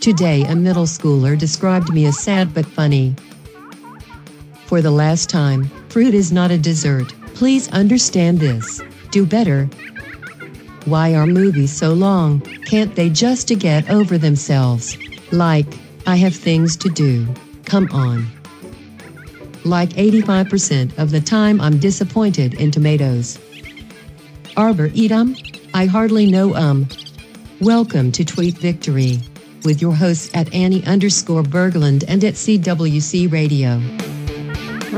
[0.00, 3.14] Today, a middle schooler described me as sad but funny.
[4.66, 7.14] For the last time, fruit is not a dessert.
[7.34, 8.82] Please understand this.
[9.12, 9.66] Do better.
[10.86, 12.40] Why are movies so long?
[12.66, 14.96] Can't they just to get over themselves?
[15.30, 15.66] Like,
[16.06, 17.26] I have things to do.
[17.64, 18.26] Come on.
[19.64, 23.38] Like 85% of the time, I'm disappointed in tomatoes.
[24.56, 25.36] Arbor eat 'em?
[25.72, 26.88] I hardly know 'em.
[27.62, 29.20] Welcome to Tweet Victory
[29.64, 33.80] with your hosts at Annie underscore Berglund and at CWC Radio.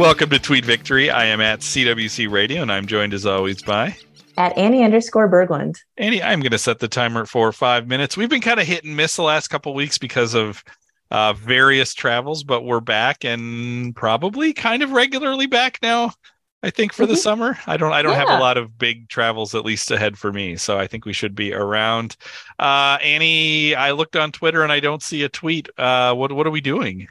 [0.01, 1.11] Welcome to Tweet Victory.
[1.11, 3.95] I am at CWC Radio and I'm joined as always by
[4.39, 5.77] at Annie underscore Berglund.
[5.99, 8.17] Annie, I'm going to set the timer for five minutes.
[8.17, 10.65] We've been kind of hit and miss the last couple weeks because of
[11.11, 16.15] uh, various travels, but we're back and probably kind of regularly back now.
[16.65, 17.13] I think for mm-hmm.
[17.13, 17.59] the summer.
[17.67, 18.21] I don't I don't yeah.
[18.21, 21.13] have a lot of big travels at least ahead for me, so I think we
[21.13, 22.17] should be around.
[22.59, 25.69] Uh, Annie, I looked on Twitter and I don't see a tweet.
[25.79, 27.09] Uh, what what are we doing?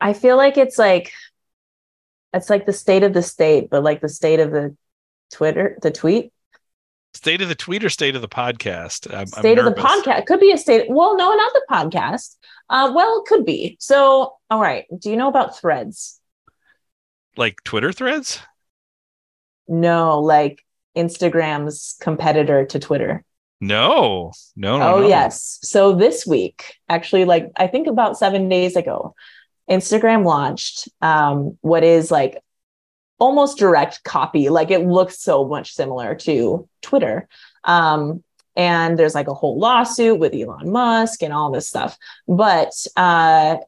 [0.00, 1.12] I feel like it's like
[2.32, 4.76] it's like the state of the state, but like the state of the
[5.32, 6.32] Twitter, the tweet.
[7.14, 9.12] State of the tweet or state of the podcast?
[9.12, 10.86] I'm, state I'm of the podcast could be a state.
[10.88, 12.36] Well, no, not the podcast.
[12.68, 13.76] Uh, well, it could be.
[13.80, 14.84] So, all right.
[14.96, 16.19] Do you know about threads?
[17.36, 18.40] Like Twitter threads?
[19.68, 20.64] No, like
[20.96, 23.24] Instagram's competitor to Twitter.
[23.60, 24.94] No, no, no.
[24.94, 25.08] Oh, no.
[25.08, 25.58] yes.
[25.62, 29.14] So this week, actually, like I think about seven days ago,
[29.70, 32.42] Instagram launched um, what is like
[33.18, 34.48] almost direct copy.
[34.48, 37.28] Like it looks so much similar to Twitter.
[37.64, 38.24] Um,
[38.56, 41.96] and there's like a whole lawsuit with Elon Musk and all this stuff.
[42.26, 43.58] But uh,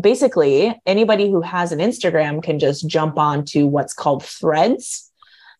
[0.00, 5.10] basically, anybody who has an Instagram can just jump on to what's called threads.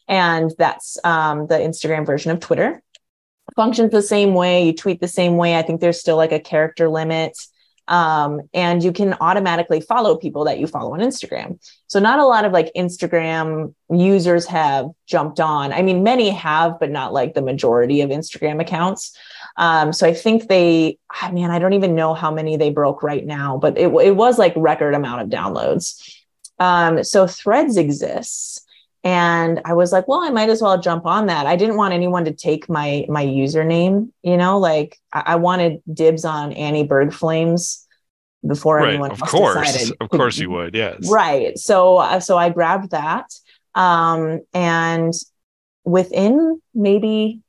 [0.08, 2.82] And that's um, the Instagram version of Twitter.
[3.56, 5.56] Functions the same way, you tweet the same way.
[5.56, 7.36] I think there's still like a character limit.
[7.88, 11.58] Um, and you can automatically follow people that you follow on Instagram.
[11.86, 15.72] So not a lot of like Instagram users have jumped on.
[15.72, 19.16] I mean, many have, but not like the majority of Instagram accounts.
[19.56, 23.02] Um, so I think they, I mean, I don't even know how many they broke
[23.02, 26.14] right now, but it, it was like record amount of downloads.
[26.58, 28.64] Um, so Threads exists
[29.04, 31.94] and i was like well i might as well jump on that i didn't want
[31.94, 36.84] anyone to take my my username you know like i, I wanted dibs on annie
[36.84, 37.86] berg flames
[38.46, 39.96] before right, anyone of course decided.
[40.00, 43.26] of course you would yes right so uh, so i grabbed that
[43.74, 45.12] um and
[45.84, 47.40] within maybe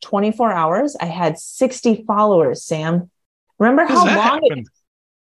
[0.00, 3.10] 24 hours i had 60 followers sam
[3.58, 4.66] remember how long it,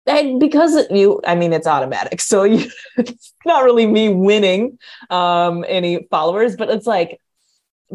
[0.06, 4.78] and because you i mean it's automatic so you, it's not really me winning
[5.10, 7.20] um any followers but it's like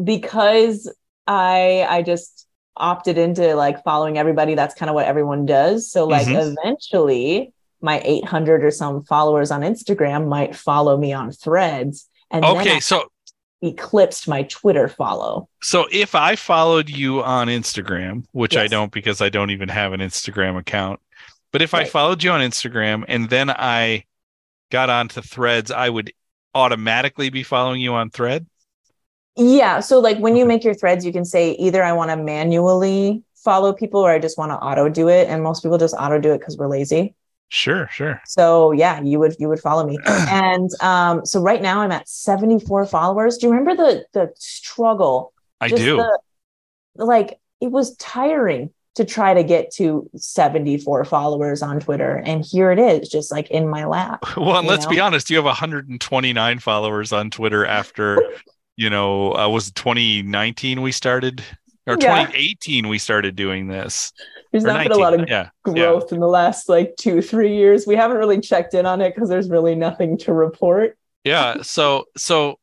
[0.02, 0.92] because
[1.26, 2.46] i i just
[2.76, 6.56] opted into like following everybody that's kind of what everyone does so like mm-hmm.
[6.58, 12.80] eventually my 800 or some followers on instagram might follow me on threads and okay
[12.80, 13.08] so
[13.62, 18.64] eclipsed my twitter follow so if i followed you on instagram which yes.
[18.64, 21.00] i don't because i don't even have an instagram account
[21.54, 21.86] but if right.
[21.86, 24.06] I followed you on Instagram and then I
[24.72, 26.12] got onto threads, I would
[26.52, 28.44] automatically be following you on thread.
[29.36, 29.80] Yeah.
[29.80, 33.22] So like when you make your threads, you can say either I want to manually
[33.34, 35.28] follow people or I just want to auto do it.
[35.28, 37.14] And most people just auto do it because we're lazy.
[37.48, 38.20] Sure, sure.
[38.26, 39.98] So yeah, you would you would follow me.
[40.06, 43.38] and um, so right now I'm at 74 followers.
[43.38, 45.32] Do you remember the the struggle?
[45.60, 45.96] I just do.
[45.96, 46.18] The,
[46.96, 52.22] like it was tiring to try to get to 74 followers on Twitter.
[52.24, 54.24] And here it is, just like in my lap.
[54.36, 54.90] Well, and let's know?
[54.90, 58.22] be honest, you have 129 followers on Twitter after,
[58.76, 61.42] you know, uh, was 2019 we started
[61.86, 62.26] or yeah.
[62.26, 64.12] 2018 we started doing this.
[64.52, 66.14] There's not 19, been a lot of yeah, growth yeah.
[66.14, 67.86] in the last like two, three years.
[67.86, 70.96] We haven't really checked in on it because there's really nothing to report.
[71.24, 71.62] Yeah.
[71.62, 72.58] So, so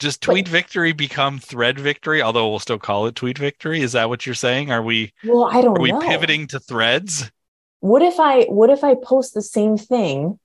[0.00, 4.08] just tweet victory become thread victory although we'll still call it tweet victory is that
[4.08, 6.00] what you're saying are we well i don't are we know.
[6.00, 7.30] pivoting to threads
[7.80, 10.38] what if i what if i post the same thing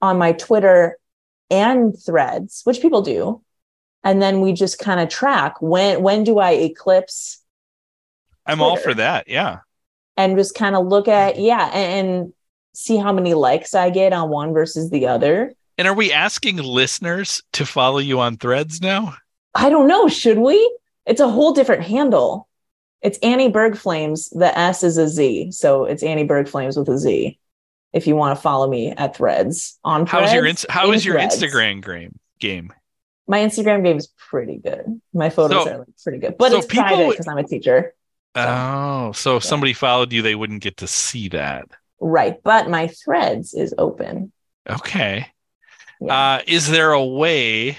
[0.00, 0.96] on my twitter
[1.50, 3.40] and threads which people do
[4.04, 7.42] and then we just kind of track when when do i eclipse
[8.46, 8.70] i'm twitter?
[8.70, 9.58] all for that yeah
[10.16, 12.32] and just kind of look at yeah and, and
[12.74, 16.58] see how many likes i get on one versus the other and are we asking
[16.58, 19.14] listeners to follow you on threads now?
[19.54, 20.08] I don't know.
[20.08, 20.76] Should we?
[21.06, 22.50] It's a whole different handle.
[23.00, 24.28] It's Annie Berg Flames.
[24.28, 25.52] The S is a Z.
[25.52, 27.38] So it's Annie Berg Flames with a Z.
[27.92, 31.04] If you want to follow me at threads on threads, How's your, ins- how is
[31.04, 32.18] your Instagram game?
[32.38, 32.72] game?
[33.26, 35.00] My Instagram game is pretty good.
[35.12, 37.44] My photos So- are like pretty good, but so it's people private because I'm a
[37.44, 37.94] teacher.
[38.36, 41.64] Oh, so if somebody followed you, they wouldn't get to see that.
[41.98, 42.40] Right.
[42.42, 44.32] But my threads is open.
[44.68, 45.26] Okay.
[46.00, 46.14] Yeah.
[46.36, 47.76] Uh, is there a way?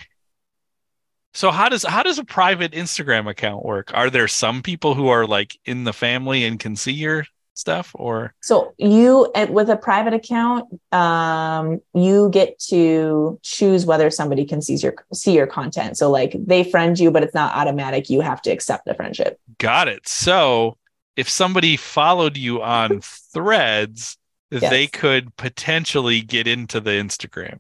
[1.34, 3.92] So how does how does a private Instagram account work?
[3.94, 7.92] Are there some people who are like in the family and can see your stuff,
[7.96, 14.62] or So you with a private account, um, you get to choose whether somebody can
[14.62, 15.98] see your see your content.
[15.98, 18.10] So like they friend you, but it's not automatic.
[18.10, 19.40] You have to accept the friendship.
[19.58, 20.08] got it?
[20.08, 20.78] So
[21.16, 23.02] if somebody followed you on
[23.34, 24.18] Threads,
[24.50, 27.60] they could potentially get into the Instagram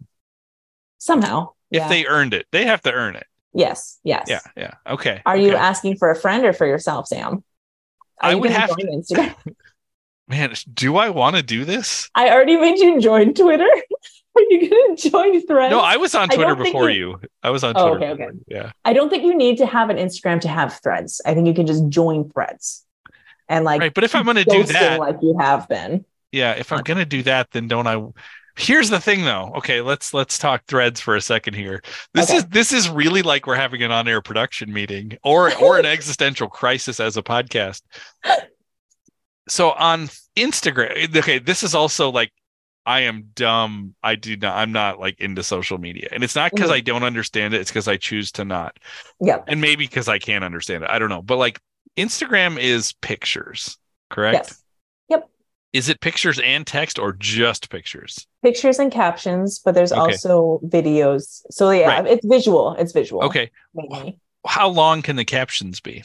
[0.98, 1.50] Somehow.
[1.70, 1.88] if Yeah.
[1.88, 2.48] they earned it.
[2.52, 3.28] They have to earn it.
[3.54, 4.00] Yes.
[4.04, 4.26] Yes.
[4.30, 4.74] Yeah, yeah.
[4.88, 5.22] Okay.
[5.26, 7.44] Are you asking for a friend or for yourself, Sam?
[8.22, 9.36] Are I you would have join Instagram?
[10.31, 12.10] Man, do I want to do this?
[12.16, 13.68] I already made you join Twitter.
[14.36, 15.72] Are you going to join Threads?
[15.72, 17.22] No, I was on Twitter before you- you.
[17.44, 18.13] I was on Oh, Twitter.
[18.13, 18.38] okay, okay.
[18.48, 18.72] Yeah.
[18.86, 21.19] I don't think you need to have an Instagram to have Threads.
[21.25, 22.86] I think you can just join Threads
[23.50, 23.94] and like Right.
[23.94, 26.06] But if I'm going to do that, like you have been.
[26.31, 26.84] yeah, if I'm uh.
[26.84, 28.01] going to do that, then don't I?
[28.57, 29.51] Here's the thing, though.
[29.57, 31.81] Okay, let's let's talk threads for a second here.
[32.13, 32.38] This Okay.
[32.38, 36.48] is this is really like we're having an on-air production meeting or or an existential
[36.48, 37.81] crisis as a podcast.
[39.51, 40.07] So on
[40.38, 42.31] Instagram, okay, this is also like
[42.86, 43.95] I am dumb.
[44.01, 44.56] I do not.
[44.56, 46.75] I'm not like into social media, and it's not because Mhm.
[46.75, 47.59] I don't understand it.
[47.59, 48.80] It's because I choose to not.
[49.19, 49.44] Yep.
[49.50, 50.89] and maybe because I can't understand it.
[50.89, 51.21] I don't know.
[51.21, 51.59] But like
[51.98, 53.77] Instagram is pictures,
[54.09, 54.36] correct?
[54.48, 54.63] Yes.
[55.09, 55.30] Yep.
[55.74, 58.25] Is it pictures and text or just pictures?
[58.44, 60.00] Pictures and captions, but there's Okay.
[60.00, 61.42] also videos.
[61.51, 62.07] So yeah, Right.
[62.07, 62.75] it's visual.
[62.80, 63.24] It's visual.
[63.25, 63.51] Okay.
[63.74, 64.18] Mainly.
[64.48, 66.03] How long can the captions be?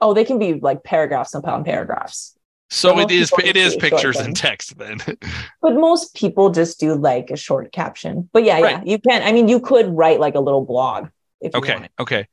[0.00, 2.36] Oh, they can be like paragraphs upon paragraphs.
[2.70, 5.00] So it is it is pictures and text then.
[5.62, 8.30] But most people just do like a short caption.
[8.32, 8.76] But yeah, Right.
[8.76, 9.22] yeah, you can.
[9.22, 11.08] I mean, you could write like a little blog
[11.40, 11.88] if you okay.
[11.98, 12.28] Okay.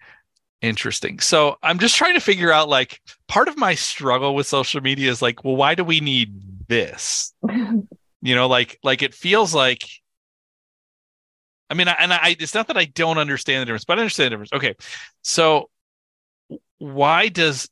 [0.62, 1.20] Interesting.
[1.20, 5.10] So I'm just trying to figure out like part of my struggle with social media
[5.12, 7.34] is like, well, why do we need this?
[8.22, 9.84] you know like like it feels like
[11.70, 14.02] i mean I, and i it's not that i don't understand the difference but i
[14.02, 14.76] understand the difference okay
[15.22, 15.70] so
[16.80, 17.70] why does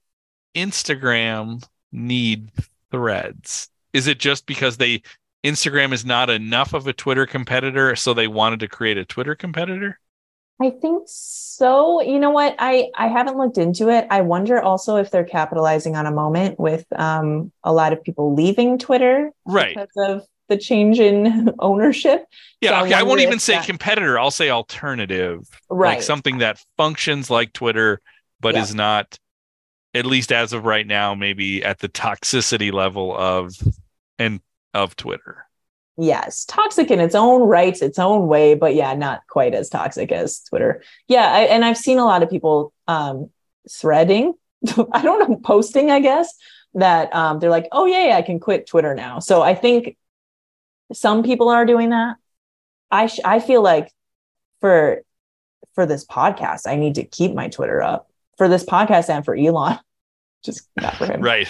[0.55, 2.49] instagram need
[2.91, 5.01] threads is it just because they
[5.43, 9.35] instagram is not enough of a twitter competitor so they wanted to create a twitter
[9.35, 9.99] competitor
[10.61, 11.99] I think so.
[11.99, 12.55] You know what?
[12.59, 14.07] I I haven't looked into it.
[14.09, 18.33] I wonder also if they're capitalizing on a moment with um a lot of people
[18.33, 22.23] leaving Twitter right because of the change in ownership.
[22.61, 25.95] yeah so I okay i won't even say that- competitor i'll say alternative Right.
[25.95, 27.99] like something that functions like Twitter,
[28.39, 28.61] but Yeah.
[28.61, 29.17] is not,
[29.93, 33.53] at least as of right now, maybe at the toxicity level of
[34.19, 34.41] and
[34.73, 35.47] of Twitter.
[35.97, 40.11] yes, toxic in its own rights, its own way, but yeah, not quite as toxic
[40.11, 40.83] as Twitter.
[41.07, 43.29] Yeah, I, and I've seen a lot of people um,
[43.71, 44.33] threading.
[44.91, 46.33] I don't know, posting, I guess
[46.73, 49.19] that um, they're like, oh yeah, yeah, I can quit Twitter now.
[49.19, 49.95] So I think
[50.91, 52.17] some people are doing that.
[52.91, 53.89] I sh- I feel like
[54.59, 55.01] for
[55.75, 59.35] for this podcast, I need to keep my Twitter up for this podcast and for
[59.35, 59.79] Elon,
[60.43, 61.21] just not for him.
[61.21, 61.47] Right.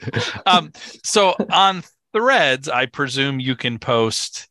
[0.46, 0.72] um,
[1.04, 4.48] so on threads, I presume you can post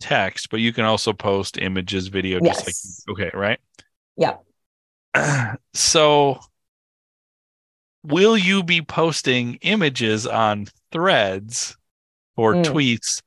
[0.00, 3.04] text, but you can also post images, video, just Yes.
[3.06, 3.58] like okay, right?
[4.16, 4.36] Yeah.
[5.74, 6.38] so
[8.04, 11.76] will you be posting images on threads
[12.36, 12.64] or Mm.
[12.64, 13.22] tweets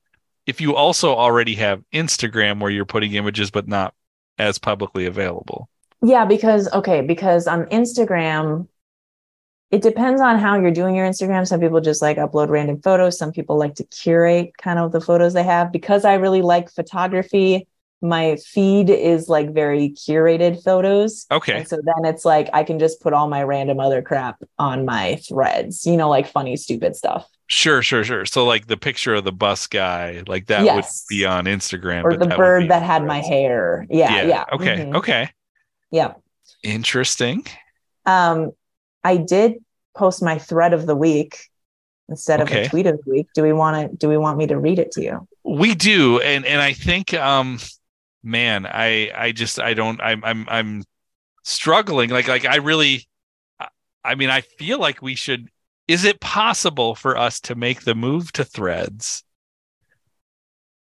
[0.47, 3.93] if you also already have Instagram where you're putting images but not
[4.37, 5.69] as publicly available?
[6.03, 8.67] Yeah, because okay, because on Instagram,
[9.69, 11.47] it depends on how you're doing your Instagram.
[11.47, 13.17] Some people just like upload random photos.
[13.17, 15.71] Some people like to curate kind of the photos they have.
[15.71, 17.67] Because I really like photography,
[18.01, 21.25] my feed is like very curated photos.
[21.31, 21.59] Okay.
[21.59, 24.85] And so then it's like I can just put all my random other crap on
[24.85, 27.27] my threads, you know, like funny, stupid stuff.
[27.47, 28.25] Sure, sure, sure.
[28.25, 31.05] So like the picture of the bus guy, like that Yes.
[31.09, 32.03] would be on Instagram.
[32.03, 33.85] Or but the that bird that had my hair.
[33.89, 34.25] Yeah.
[34.25, 34.45] Yeah.
[34.53, 34.77] Okay.
[34.77, 34.95] Mhm.
[34.95, 35.29] Okay.
[35.91, 36.13] Yeah.
[36.63, 37.45] Interesting.
[38.05, 38.51] Um,
[39.03, 39.55] I did
[39.95, 41.37] post my thread of the week
[42.09, 43.27] instead of a tweet of the week.
[43.33, 43.97] Do we want to?
[43.97, 45.27] Do we want me to read it to you?
[45.43, 47.59] We do, and and I think, um,
[48.23, 50.83] man, I I just I don't I'm I'm I'm
[51.43, 52.09] struggling.
[52.09, 53.07] Like like I really,
[54.03, 55.49] I- mean, I feel like we should.
[55.87, 59.23] Is it possible for us to make the move to Threads,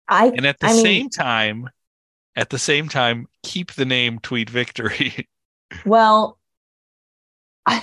[0.07, 1.69] I and at the I mean- same time,
[2.35, 5.27] at the same time, keep the name Tweet Victory?
[5.85, 6.37] well,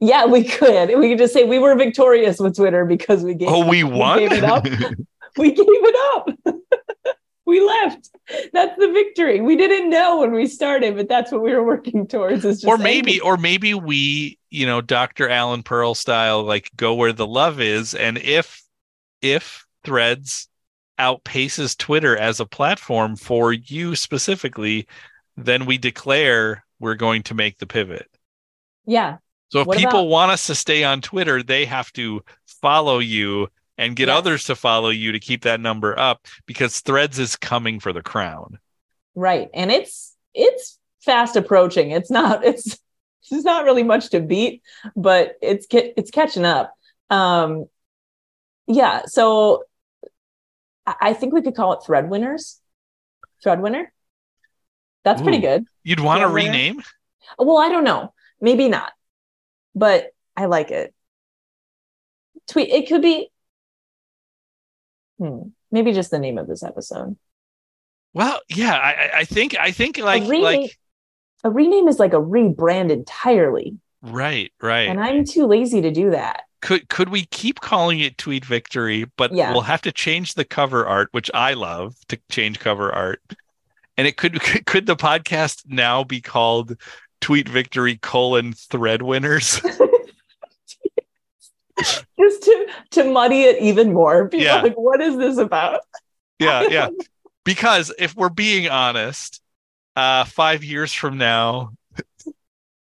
[0.00, 0.98] yeah, we could.
[0.98, 4.18] We could just say we were victorious with Twitter because we gave oh, we won.
[4.18, 4.64] gave it up.
[5.36, 6.56] we gave it up.
[7.46, 8.10] we left.
[8.52, 9.40] That's the victory.
[9.40, 12.44] We didn't know when we started, but that's what we were working towards.
[12.44, 16.94] Is just or maybe or maybe we you know dr alan pearl style like go
[16.94, 18.62] where the love is and if
[19.20, 20.48] if threads
[20.98, 24.86] outpaces twitter as a platform for you specifically
[25.36, 28.08] then we declare we're going to make the pivot
[28.88, 29.16] yeah,
[29.48, 32.22] so if What people about- want us to stay on twitter they have to
[32.62, 33.48] follow you
[33.78, 34.16] and get Yes.
[34.18, 38.02] others to follow you to keep that number up because threads is coming for the
[38.02, 38.58] crown
[39.14, 39.48] right.
[39.54, 41.90] And it's it's fast approaching.
[41.90, 42.78] It's not it's
[43.30, 44.62] it's not really much to beat,
[44.94, 46.74] but it's it's catching up.
[47.10, 47.66] Um,
[48.66, 49.02] yeah.
[49.06, 49.64] So
[50.86, 52.60] I think we could call it thread winners.
[53.42, 53.92] Thread winner.
[55.04, 55.64] That's pretty good.
[55.84, 56.82] you'd want to rename
[57.38, 58.12] Well, I don't know.
[58.40, 58.92] Maybe not.
[59.74, 60.94] But I like it.
[62.48, 63.30] Tweet it could be
[65.18, 67.16] hmm, maybe just the name of this episode.
[68.14, 70.78] well yeah i I- i think i think like a, rename, like
[71.44, 73.76] a rename is like a rebrand entirely.
[74.02, 76.42] right right And I'm too lazy to do that.
[76.62, 79.52] Could could we keep calling it tweet victory but Yeah.
[79.52, 83.20] we'll have to change the cover art which i love to change cover art
[83.96, 86.76] and it could could, the podcast now be called
[87.20, 89.60] tweet victory colon thread winners
[92.18, 94.28] Just to to muddy it even more.
[94.28, 94.62] People Yeah.
[94.62, 95.80] like, what is this about?
[96.38, 96.88] yeah yeah
[97.44, 99.40] because if we're being honest
[99.94, 101.70] uh five years from now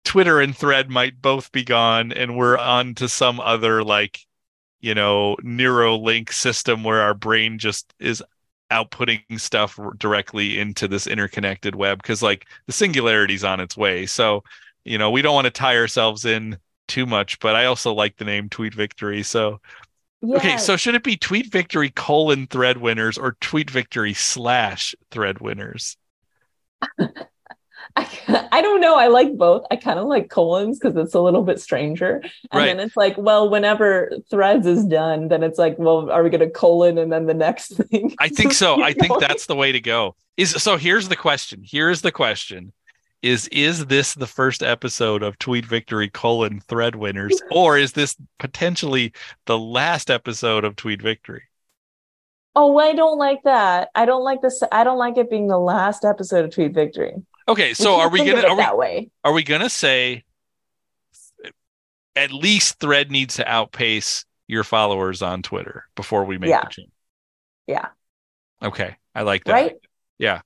[0.05, 4.21] twitter and thread might both be gone and we're on to some other like
[4.81, 8.23] you know neuralink system where our brain just is
[8.71, 14.43] outputting stuff directly into this interconnected web because like the singularity's on its way so
[14.85, 16.57] you know we don't want to tie ourselves in
[16.89, 19.61] too much but i also like the name tweet victory so
[20.23, 20.37] Yeah.
[20.37, 25.41] Okay, so should it be tweet victory colon thread winners or tweet victory slash thread
[25.41, 25.97] winners?
[27.95, 28.97] I, I don't know.
[28.97, 29.65] I like both.
[29.71, 32.23] I kind of like colons because it's a little bit stranger.
[32.23, 32.67] And Right.
[32.67, 36.41] then it's like, well, whenever threads is done, then it's like, well, are we going
[36.41, 38.15] to colon and then the next thing?
[38.19, 38.83] I think so.
[38.83, 40.17] I think that's the way to go.
[40.37, 41.63] Is so here's the question.
[41.65, 42.73] Here's the question.
[43.21, 48.17] Is is this the first episode of Tweet Victory colon thread winners, or is this
[48.39, 49.13] potentially
[49.47, 51.43] the last episode of Tweet Victory?
[52.57, 53.91] Oh, I don't like that.
[53.95, 54.63] I don't like this.
[54.73, 57.15] I don't like it being the last episode of Tweet Victory.
[57.53, 59.11] Okay, so are we gonna are we, that way?
[59.25, 60.25] are we gonna say
[62.17, 66.63] at least thread needs to outpace your followers on Twitter before we make Yeah.
[66.63, 66.91] the change?
[67.67, 67.89] Yeah.
[68.63, 69.53] Okay, I like that.
[69.53, 69.77] Right?
[70.19, 70.41] Yeah.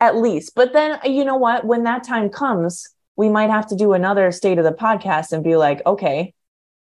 [0.00, 0.54] At least.
[0.54, 1.66] But then uh, you know what?
[1.66, 5.44] When that time comes, we might have to do another state of the podcast and
[5.44, 6.32] be like, okay,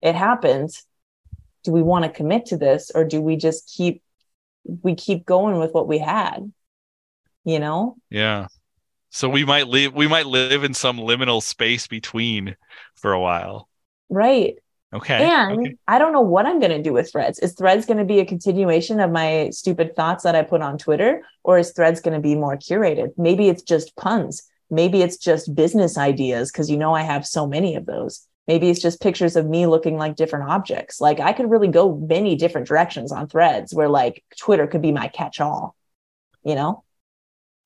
[0.02, 0.70] it happened.
[1.64, 4.02] Do we want to commit to this or do we just keep
[4.84, 6.50] we keep going with what we had?
[7.44, 7.98] You know?
[8.10, 8.48] Yeah.
[9.16, 12.58] So we might live we might live in some liminal space between
[12.96, 13.70] for a while.
[14.10, 14.56] Right.
[14.94, 15.24] Okay.
[15.24, 15.76] And okay.
[15.88, 17.40] I don't know what I'm going to do with threads.
[17.40, 20.78] Is threads going to be a continuation of my stupid thoughts that I put on
[20.78, 21.22] Twitter?
[21.46, 23.12] Or is threads going to be more curated?
[23.18, 24.44] Maybe it's just puns.
[24.70, 28.28] Maybe it's just business ideas because you know I have so many of those.
[28.50, 31.00] Maybe it's just pictures of me looking like different objects.
[31.00, 34.92] Like I could really go many different directions on threads where like Twitter could be
[34.92, 35.74] my catch all,
[36.44, 36.84] you know?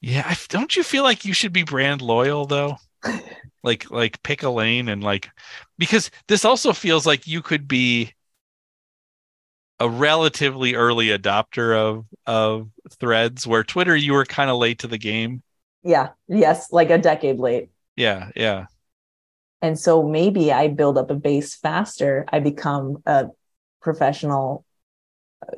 [0.01, 2.77] Yeah, I, don't you feel like you should be brand loyal though?
[3.63, 5.29] like like pick a lane and like
[5.77, 8.13] because this also feels like you could be
[9.79, 14.87] a relatively early adopter of of threads where Twitter you were kind of late to
[14.87, 15.41] the game.
[15.83, 16.09] Yeah.
[16.27, 16.71] Yes.
[16.71, 17.69] Like a decade late.
[17.95, 18.65] Yeah, yeah.
[19.61, 22.25] And so maybe I build up a base faster.
[22.29, 23.27] I become a
[23.81, 24.65] professional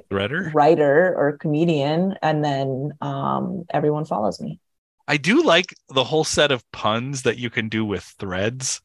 [0.10, 0.54] Threader.
[0.54, 4.60] writer or comedian and then um, everyone follows me
[5.08, 8.82] I do like the whole set of puns that you can do with threads.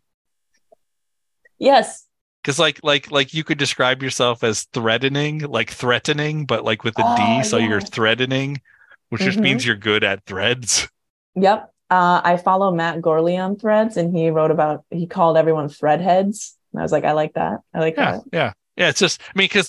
[1.58, 2.04] yes
[2.44, 6.96] Cause like like like you could describe yourself as threatening, like threatening, but like with
[6.96, 8.60] a D, Oh, so you're threatening,
[9.08, 9.42] which just Mhm.
[9.42, 10.88] means you're good at threads.
[11.34, 15.68] yep uh, i follow matt gourley on threads and he wrote about he called everyone
[15.68, 18.88] threadheads and i was like i like that i like Yeah, that yeah, yeah.
[18.90, 19.68] It's just I mean, because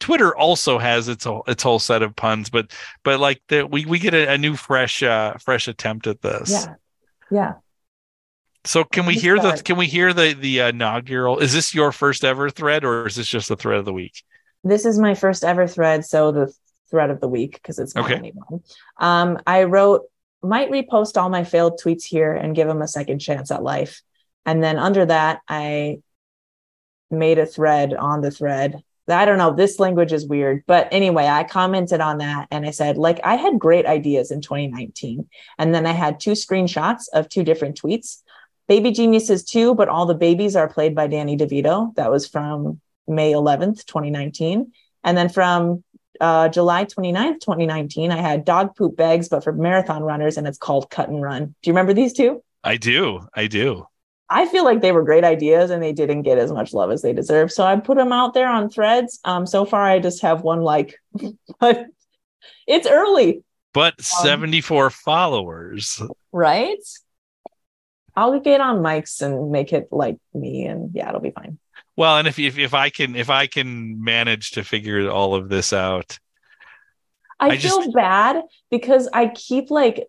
[0.00, 2.72] Twitter also has its whole its whole set of puns, but
[3.04, 6.50] but like the, we we get a, a new fresh uh fresh attempt at this.
[6.52, 6.74] yeah
[7.30, 7.54] yeah
[8.64, 11.38] So can we hear the can we hear the the inaugural?
[11.38, 14.22] Is this your first ever thread, or is this just the thread of the week?
[14.64, 16.52] this is my first ever thread so the
[16.90, 18.14] thread of the week because it's my Okay.
[18.16, 18.60] only one
[18.98, 20.02] um, i wrote
[20.42, 24.02] might repost all my failed tweets here and give them a second chance at life
[24.46, 25.98] and then under that i
[27.10, 29.54] made a thread on the thread I don't know.
[29.54, 30.64] This language is weird.
[30.66, 34.40] But anyway, I commented on that and I said, like, I had great ideas in
[34.40, 35.28] 2019.
[35.58, 38.22] And then I had two screenshots of two different tweets.
[38.68, 41.94] Baby Geniuses 2, but all the babies are played by Danny DeVito.
[41.94, 44.72] That was from May 11th, 2019.
[45.04, 45.82] And then from
[46.20, 50.58] uh, July 29th, 2019, I had Dog Poop Bags, but for marathon runners, and it's
[50.58, 51.46] called Cut and Run.
[51.46, 52.42] Do you remember these two?
[52.62, 53.26] I do.
[53.32, 53.86] I do.
[54.30, 57.02] I feel like they were great ideas and they didn't get as much love as
[57.02, 57.50] they deserve.
[57.50, 59.20] So I put them out there on threads.
[59.24, 60.96] Um, so far I just have one like,
[61.60, 61.86] but
[62.66, 63.42] it's early.
[63.72, 66.02] But um, 74 followers.
[66.30, 66.78] Right?
[68.14, 71.58] I'll get on mics and make it like me and yeah, it'll be fine.
[71.96, 75.48] Well, and if if, if I can if I can manage to figure all of
[75.48, 76.18] this out.
[77.40, 77.94] I, I feel just...
[77.94, 80.08] bad because I keep like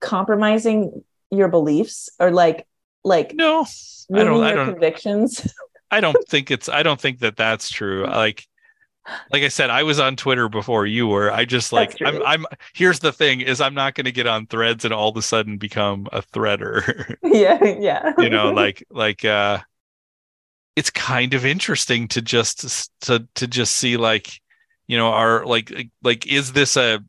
[0.00, 2.66] compromising your beliefs or like
[3.04, 3.66] like no
[4.14, 5.52] i don't i don't convictions?
[5.90, 8.06] I don't think it's i don't think that that's true.
[8.06, 8.46] Like
[9.32, 11.32] like i said i was on twitter before you were.
[11.32, 14.46] I just like i'm i'm here's the thing is i'm not going to get on
[14.46, 17.16] threads and all of a sudden become a threader.
[17.22, 18.12] Yeah yeah.
[18.18, 19.60] You know like like uh
[20.76, 24.40] it's kind of interesting to just to to just see like
[24.86, 27.02] you know are like like is this a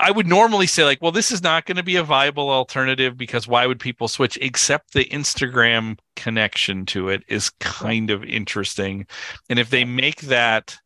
[0.00, 3.16] I would normally say like, well, this is not going to be a viable alternative
[3.16, 4.38] because why would people switch?
[4.40, 9.06] Except the Instagram connection to it is kind of interesting,
[9.50, 10.78] and if they make that,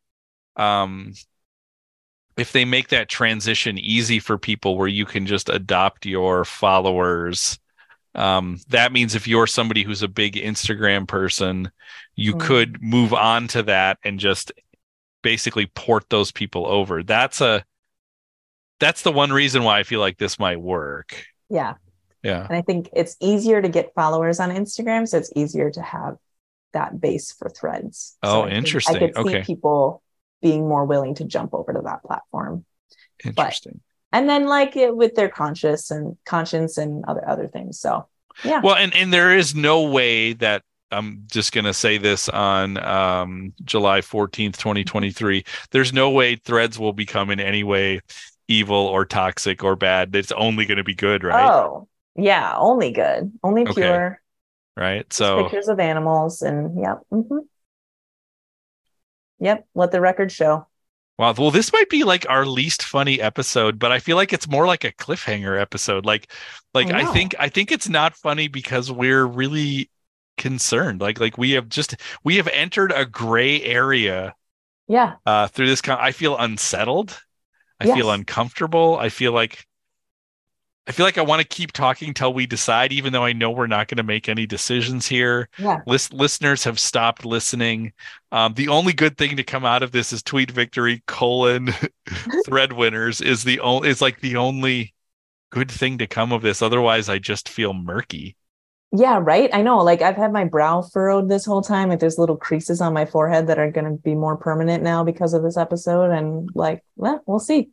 [0.55, 1.13] um,
[2.37, 7.59] if they make that transition easy for people where you can just adopt your followers,
[8.15, 11.71] um, that means if you're somebody who's a big Instagram person,
[12.15, 12.39] you mm.
[12.39, 14.51] could move on to that and just
[15.21, 17.03] basically port those people over.
[17.03, 17.63] That's a
[18.83, 21.25] that's the one reason why I feel like this might work.
[21.49, 21.75] Yeah.
[22.21, 22.45] Yeah.
[22.45, 25.07] And I think it's easier to get followers on Instagram.
[25.07, 26.17] So it's easier to have
[26.73, 28.17] that base for threads.
[28.23, 28.95] Oh, I interesting.
[28.95, 29.41] I could okay.
[29.41, 30.01] see people
[30.41, 32.65] being more willing to jump over to that platform.
[33.23, 33.81] Interesting.
[34.11, 37.79] But, and then like it, with their conscious and conscience and other other things.
[37.79, 38.07] So
[38.43, 38.61] yeah.
[38.61, 42.77] Well, and and there is no way that I'm just going to say this on
[42.77, 45.43] um, July 14th, 2023.
[45.71, 48.01] There's no way threads will become in any way
[48.47, 50.15] evil or toxic or bad.
[50.15, 51.49] It's only going to be good, right?
[51.49, 53.73] Oh, yeah, only good, only okay.
[53.73, 54.21] pure.
[54.75, 55.11] Right.
[55.13, 57.01] So pictures of animals and yep.
[57.11, 57.37] Mm-hmm.
[59.39, 59.67] Yep.
[59.75, 60.67] Let the record show.
[61.19, 61.35] Wow.
[61.37, 64.65] Well, this might be like our least funny episode, but I feel like it's more
[64.65, 66.05] like a cliffhanger episode.
[66.05, 66.31] Like,
[66.73, 69.91] like I, I think I think it's not funny because we're really
[70.37, 71.01] concerned.
[71.01, 74.33] Like, like we have just we have entered a gray area.
[74.87, 75.15] Yeah.
[75.25, 77.21] Uh, through this, con- I feel unsettled
[77.83, 77.97] I yes.
[77.97, 78.97] feel uncomfortable.
[78.97, 79.67] I feel like
[80.87, 83.51] I feel like I want to keep talking till we decide, even though I know
[83.51, 85.47] we're not going to make any decisions here.
[85.57, 85.79] Yeah.
[85.87, 87.93] List- listeners have stopped listening.
[88.33, 91.73] Um, the only good thing to come out of this is tweet victory colon
[92.45, 94.93] thread winners is the only is like the only
[95.51, 96.61] good thing to come of this.
[96.61, 98.35] Otherwise, I just feel murky.
[98.95, 99.49] Yeah, right.
[99.51, 99.79] I know.
[99.79, 101.89] Like I've had my brow furrowed this whole time.
[101.89, 105.03] Like there's little creases on my forehead that are going to be more permanent now
[105.03, 106.11] because of this episode.
[106.11, 107.69] And like, well, we'll see.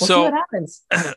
[0.00, 0.82] We'll so, see what happens.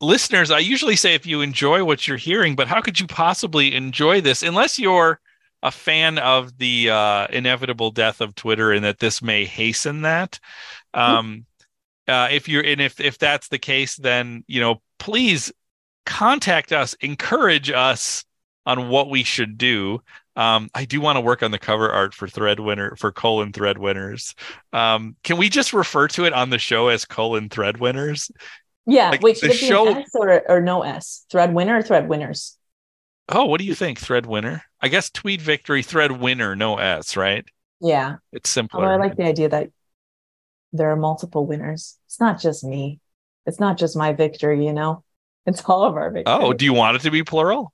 [0.00, 3.74] listeners, I usually say if you enjoy what you're hearing, but how could you possibly
[3.74, 5.20] enjoy this unless you're
[5.64, 10.38] a fan of the uh, inevitable death of Twitter and that this may hasten that?
[10.92, 11.46] Um,
[12.06, 15.52] uh, if you're and if if that's the case, then you know, please
[16.06, 18.24] contact us, encourage us
[18.66, 20.02] on what we should do.
[20.36, 23.52] Um, I do want to work on the cover art for thread winner for colon
[23.52, 24.34] thread winners.
[24.72, 28.30] Um, can we just refer to it on the show as colon thread winners?
[28.86, 29.10] Yeah.
[29.10, 29.88] Like Wait, should it be show...
[29.88, 31.24] an S or, or no S?
[31.30, 32.56] Thread winner or thread winners?
[33.28, 33.98] Oh, what do you think?
[33.98, 34.62] Thread winner?
[34.80, 37.44] I guess tweet victory, thread winner, no S, right?
[37.80, 38.16] Yeah.
[38.32, 38.80] It's simpler.
[38.80, 39.70] Although I like the idea that
[40.72, 41.96] there are multiple winners.
[42.06, 42.98] It's not just me.
[43.46, 45.04] It's not just my victory, you know?
[45.46, 46.34] It's all of our victory.
[46.34, 47.73] Oh, do you want it to be plural?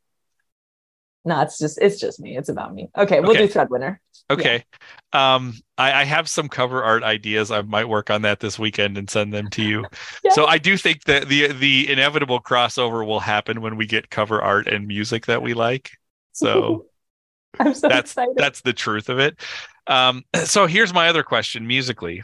[1.25, 2.37] No, it's just it's just me.
[2.37, 2.89] It's about me.
[2.97, 3.47] Okay, we'll okay.
[3.47, 4.01] do thread winner.
[4.31, 4.65] Okay.
[5.13, 5.35] Yeah.
[5.35, 7.51] Um, I, I, have some cover art ideas.
[7.51, 9.85] I might work on that this weekend and send them to you.
[10.25, 10.33] yeah.
[10.33, 14.41] So I do think that the the inevitable crossover will happen when we get cover
[14.41, 15.91] art and music that we like.
[16.33, 16.87] So
[17.59, 18.35] I'm so that's excited.
[18.37, 19.41] that's the truth of it.
[19.89, 22.23] Um, so here's my other question musically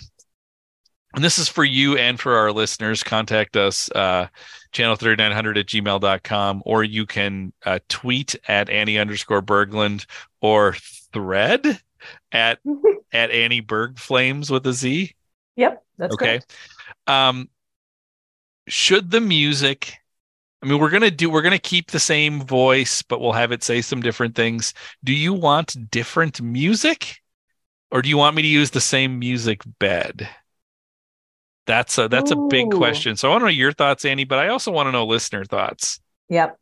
[1.16, 3.02] and this is for you and for our listeners.
[3.02, 4.28] Contact us uh,
[4.70, 10.04] channel 3900 at gmail.com or you can uh, tweet at annie underscore berglund
[10.42, 10.74] or
[11.12, 11.80] thread
[12.30, 12.58] at
[13.12, 15.14] at annie berg flames with a z.
[15.56, 16.40] Yep that's okay.
[17.06, 17.48] um
[18.68, 19.94] should the music
[20.62, 23.62] i mean we're gonna do we're gonna keep the same voice but we'll have it
[23.62, 24.74] say some different things.
[25.02, 27.22] Do you want different music
[27.90, 30.28] or do you want me to use the same music bed?
[31.66, 33.16] That's a that's a big question.
[33.16, 35.44] So I want to know your thoughts, Annie, but I also want to know listener
[35.44, 36.00] thoughts.
[36.28, 36.58] Yep.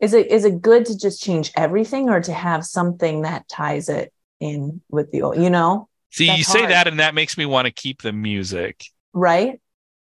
[0.00, 3.88] Is it is it good to just change everything or to have something that ties
[3.88, 5.88] it in with the old, you know?
[6.10, 6.72] See, That's you say hard.
[6.72, 8.84] that, and that makes me want to keep the music.
[9.14, 9.61] Right?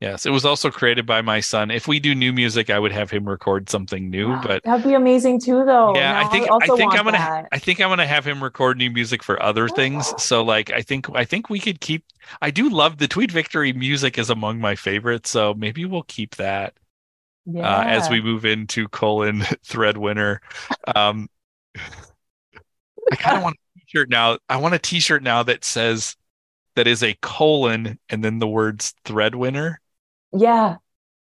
[0.03, 1.71] Yes, it was also created by my son.
[1.71, 4.37] If we do new music, I would have him record something new.
[4.43, 5.95] But that'd be amazing too though.
[5.95, 7.47] yeah, I think I also think I'm gonna that.
[7.53, 10.13] I think I'm gonna have him record new music for other things.
[10.21, 12.05] So like I think I think we could keep.
[12.41, 15.31] I do love the Tweet Victory music is among my favorites.
[15.31, 16.75] So maybe we'll keep that
[17.47, 17.63] yeah.
[17.63, 20.41] uh, as we move into colon thread winner.
[20.97, 21.29] Um,
[21.77, 24.39] I kind of want a t-shirt now.
[24.49, 26.17] I want a t-shirt now that says
[26.75, 29.79] that is a colon and then the words thread winner.
[30.33, 30.77] Yeah.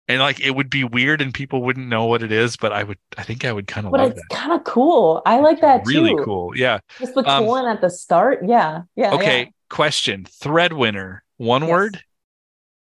[0.09, 2.85] And like it would be weird and people wouldn't know what it is, but I
[2.85, 5.21] would I think I would kind of But it's kind of cool.
[5.27, 5.91] I like that too.
[5.91, 6.57] Really cool.
[6.57, 6.79] Yeah.
[7.01, 8.41] Just the Um, colon at the start.
[8.47, 8.83] Yeah.
[8.95, 9.15] Yeah.
[9.15, 9.43] Okay.
[9.45, 9.51] yeah.
[9.69, 10.25] Question.
[10.25, 11.25] Thread winner.
[11.39, 11.71] One Yes.
[11.71, 12.01] word?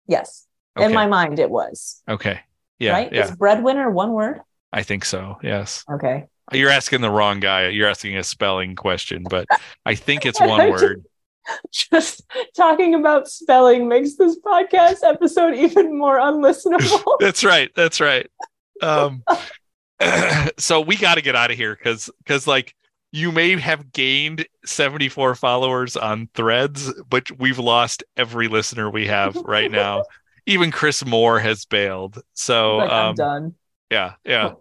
[0.08, 0.46] Yes.
[0.76, 0.86] Okay.
[0.86, 2.02] In my mind, it was.
[2.08, 2.40] okay.
[2.78, 2.92] Yeah.
[2.92, 3.12] right?
[3.12, 3.24] Yeah.
[3.26, 4.40] Is breadwinner one word?
[4.72, 5.38] I think so.
[5.42, 5.84] Yes.
[5.88, 6.26] Okay.
[6.52, 7.68] You're asking the wrong guy.
[7.68, 9.46] You're asking a spelling question, but
[9.86, 11.04] I think it's one word.
[11.72, 12.22] Just
[12.56, 17.16] talking about spelling makes this podcast episode even more unlistenable.
[17.20, 17.70] That's right.
[17.74, 18.30] That's right.
[18.80, 19.22] Um,
[20.58, 22.74] so we got to get out of here because because like
[23.12, 29.36] you may have gained 74 followers on threads, but we've lost every listener we have
[29.44, 30.04] right now.
[30.46, 32.20] Even Chris Moore has bailed.
[32.32, 33.54] So like, I'm um, done.
[33.90, 34.54] yeah, yeah.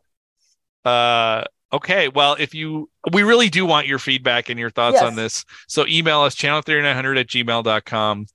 [0.84, 2.08] Uh, okay.
[2.08, 5.04] Well, if you, we really do want your feedback and your thoughts Yes.
[5.04, 5.46] on this.
[5.68, 8.26] So email us channel3900 at gmail.com.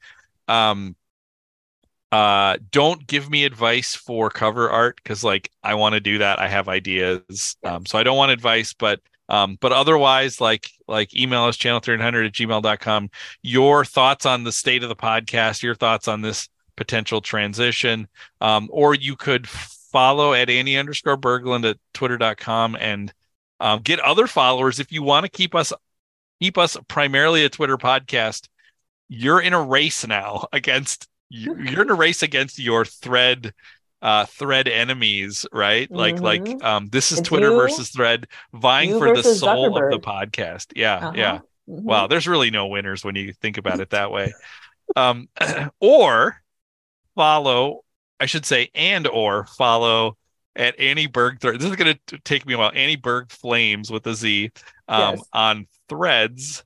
[0.48, 0.96] Um,
[2.12, 6.38] uh, don't give me advice for cover art because like I want to do that.
[6.38, 7.56] I have ideas.
[7.64, 12.26] Um, so I don't want advice, but um, but otherwise, like like email us channel3900
[12.26, 13.10] at gmail.com.
[13.42, 18.06] Your thoughts on the state of the podcast, your thoughts on this potential transition.
[18.40, 23.12] Um, or you could follow at Annie underscore Berglund at twitter.com and
[23.60, 25.72] um, get other followers if you want to keep us
[26.40, 28.48] keep us primarily a Twitter podcast.
[29.08, 33.52] You're in a race now against you- you're in a race against your thread
[34.02, 36.62] uh thread enemies right like like Mhm.
[36.62, 40.66] um this is It's twitter you- versus thread vying for the soul of the podcast
[40.76, 41.12] yeah Uh-huh.
[41.16, 41.38] yeah
[41.68, 41.82] Mhm.
[41.82, 44.32] Wow, there's really no winners when you think about it that way.
[44.94, 45.28] Um,
[45.80, 46.40] or
[47.16, 47.80] follow,
[48.20, 50.16] I should say, and or follow
[50.56, 51.40] at Annie Berg.
[51.40, 52.72] This is going to take me a while.
[52.74, 54.50] Annie Berg Flames with a Z
[54.88, 55.24] um, Yes.
[55.32, 56.64] on Threads.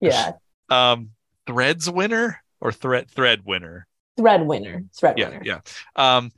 [0.00, 0.32] Yeah.
[0.68, 1.10] Um,
[1.46, 3.86] Threads winner or thread thread winner.
[4.16, 4.84] Thread winner.
[4.96, 5.42] Thread Yeah, winner.
[5.44, 5.60] yeah.
[5.96, 6.30] Um,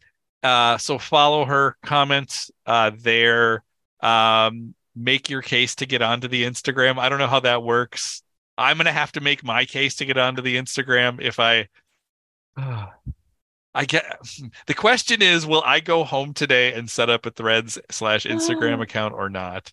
[0.42, 3.62] uh, so follow her comments uh, there.
[4.00, 6.98] Um, make your case to get onto the Instagram.
[6.98, 8.22] I don't know how that works.
[8.56, 11.68] I'm gonna have to make my case to get onto the Instagram if I.
[13.74, 14.04] I get
[14.66, 18.80] the question is, will I go home today and set up a Threads slash Instagram
[18.82, 19.72] account or not?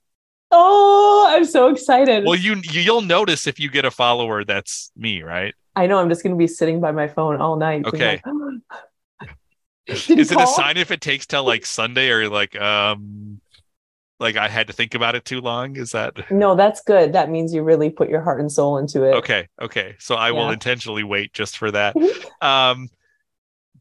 [0.51, 2.25] Oh, I'm so excited.
[2.25, 5.53] Well, you you'll notice if you get a follower, that's me, right?
[5.75, 7.85] I know I'm just going to be sitting by my phone all night.
[7.85, 8.21] Okay.
[8.25, 9.29] like,
[9.87, 13.39] is it a sign if it takes till like Sunday or like um
[14.19, 15.77] like I had to think about it too long?
[15.77, 17.13] Is that No, that's good.
[17.13, 19.15] That means you really put your heart and soul into it.
[19.15, 19.47] okay?
[19.61, 21.95] Okay, so I will intentionally wait just for that.
[22.41, 22.89] um,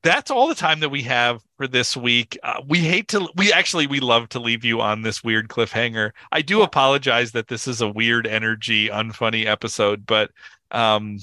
[0.02, 2.38] that's all the time that we have for this week.
[2.42, 6.12] Uh, we hate to, we actually, we love to leave you on this weird cliffhanger.
[6.32, 6.64] I do Yeah.
[6.64, 10.30] apologize that this is a weird energy, unfunny episode, but
[10.70, 11.18] um,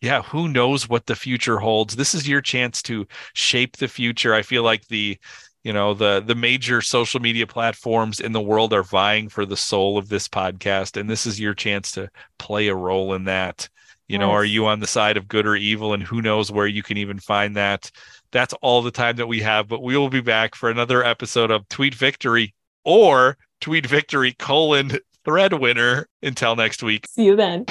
[0.00, 1.96] yeah, who knows what the future holds?
[1.96, 4.34] This is your chance to shape the future.
[4.34, 5.18] I feel like the,
[5.64, 9.56] you know, the the major social media platforms in the world are vying for the
[9.56, 13.68] soul of this podcast, and this is your chance to play a role in that.
[14.08, 14.34] You know, Yes.
[14.36, 16.96] are you on the side of good or evil, and who knows where you can
[16.96, 17.90] even find that?
[18.32, 21.50] That's all the time that we have, but we will be back for another episode
[21.50, 24.92] of Tweet Victory or Tweet Victory colon
[25.24, 26.08] thread winner.
[26.22, 27.06] Until next week.
[27.08, 27.64] See you then.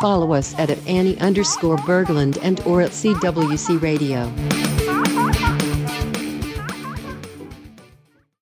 [0.00, 4.32] Follow us at, at Annie underscore Berglund and or at CWC Radio.